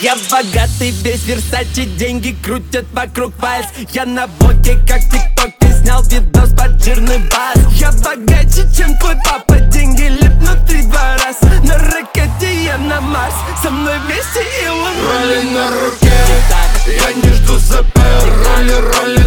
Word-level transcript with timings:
Я 0.00 0.14
богатый, 0.30 0.90
весь 1.02 1.24
Версачи, 1.24 1.84
деньги 1.84 2.36
крутят 2.44 2.84
вокруг 2.92 3.34
пальц. 3.34 3.66
Я 3.92 4.04
на 4.04 4.28
боке, 4.28 4.78
как 4.86 5.00
тиктоке, 5.00 5.72
снял 5.82 6.04
видос 6.04 6.50
под 6.50 6.80
жирный 6.84 7.18
бас. 7.18 7.56
Я 7.72 7.90
богаче, 7.90 8.64
чем 8.76 8.96
твой 8.98 9.16
папа, 9.24 9.58
деньги 9.58 10.02
липнут 10.02 10.64
три-два 10.68 11.16
раз. 11.16 11.40
На 11.64 11.76
ракете 11.78 12.64
я 12.64 12.78
на 12.78 13.00
Марс, 13.00 13.34
со 13.60 13.70
мной 13.70 13.98
вместе 14.06 14.40
Илон 14.64 14.94
Роли 15.04 15.42
на 15.50 15.68
руке, 15.68 16.12
я 16.86 17.12
не 17.14 17.34
жду 17.34 17.58
ЗП 17.58 17.98
Роли, 17.98 18.74
роли 18.74 19.17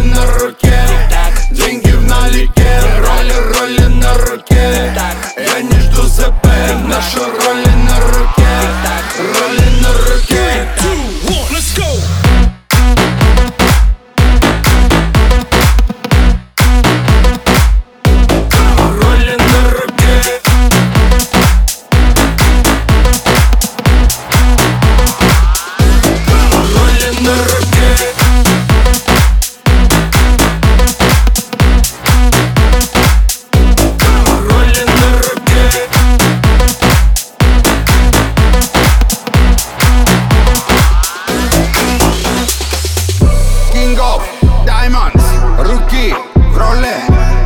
Айманс 44.92 45.24
Руки 45.58 46.14
в 46.34 46.58
роли 46.58 46.94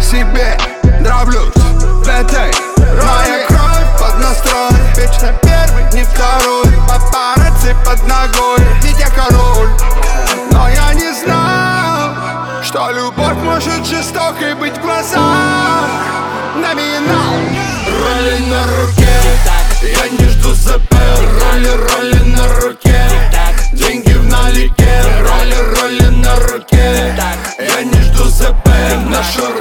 себе 0.03 0.59
нравлюсь 1.01 1.55
В 1.55 2.09
этой 2.09 2.51
роли 2.81 3.47
кровь 3.47 4.01
под 4.01 4.19
настрой 4.19 4.73
Вечно 4.97 5.33
первый, 5.43 5.85
не 5.93 6.03
второй 6.03 6.67
Папарацци 6.89 7.77
под 7.85 8.03
ногой 8.09 8.59
Ведь 8.83 8.99
я 8.99 9.09
король 9.11 9.69
Но 10.51 10.69
я 10.69 10.93
не 10.95 11.13
знал 11.13 12.15
Что 12.65 12.91
любовь 12.91 13.37
может 13.45 13.87
жестокой 13.87 14.57
быть 14.57 14.77
в 14.77 14.83
глазах 14.83 15.85
Номинал 16.57 17.37
Роли 17.87 18.39
на 18.51 18.65
руке 18.65 19.06
Я 26.87 27.83
не 27.83 28.01
жду 28.01 28.25
ЗП, 28.25 28.69
нашу. 29.11 29.56